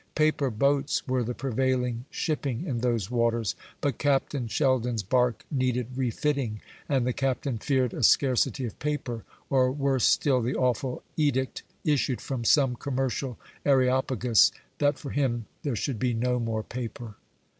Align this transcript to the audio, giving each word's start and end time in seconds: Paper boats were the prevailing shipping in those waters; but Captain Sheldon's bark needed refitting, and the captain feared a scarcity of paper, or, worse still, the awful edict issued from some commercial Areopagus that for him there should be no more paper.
Paper 0.15 0.49
boats 0.49 1.07
were 1.07 1.21
the 1.23 1.35
prevailing 1.35 2.05
shipping 2.09 2.65
in 2.65 2.79
those 2.79 3.11
waters; 3.11 3.53
but 3.81 3.99
Captain 3.99 4.47
Sheldon's 4.47 5.03
bark 5.03 5.45
needed 5.51 5.95
refitting, 5.95 6.59
and 6.89 7.05
the 7.05 7.13
captain 7.13 7.59
feared 7.59 7.93
a 7.93 8.01
scarcity 8.01 8.65
of 8.65 8.79
paper, 8.79 9.25
or, 9.51 9.71
worse 9.71 10.05
still, 10.05 10.41
the 10.41 10.55
awful 10.55 11.03
edict 11.17 11.61
issued 11.83 12.19
from 12.19 12.43
some 12.43 12.75
commercial 12.75 13.37
Areopagus 13.63 14.51
that 14.79 14.97
for 14.97 15.11
him 15.11 15.45
there 15.61 15.75
should 15.75 15.99
be 15.99 16.15
no 16.15 16.39
more 16.39 16.63
paper. 16.63 17.17